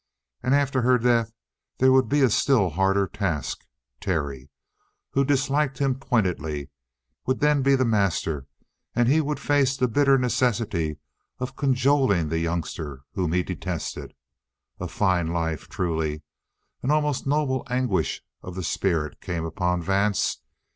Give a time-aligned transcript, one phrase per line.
[0.41, 1.31] And after her death
[1.77, 3.63] there would be a still harder task.
[3.99, 4.49] Terry,
[5.11, 6.71] who disliked him pointedly,
[7.27, 8.47] would then be the master,
[8.95, 10.97] and he would face the bitter necessity
[11.37, 14.15] of cajoling the youngster whom he detested.
[14.79, 16.23] A fine life, truly!
[16.81, 20.39] An almost noble anguish of the spirit came upon Vance.